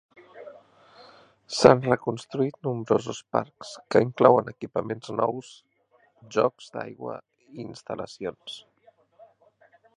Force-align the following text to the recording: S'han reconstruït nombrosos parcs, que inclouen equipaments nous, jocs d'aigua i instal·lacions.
S'han 1.57 1.83
reconstruït 1.87 2.57
nombrosos 2.67 3.19
parcs, 3.37 3.75
que 3.95 4.03
inclouen 4.07 4.51
equipaments 4.53 5.13
nous, 5.19 5.53
jocs 6.39 6.75
d'aigua 6.79 7.19
i 7.61 7.63
instal·lacions. 7.69 8.61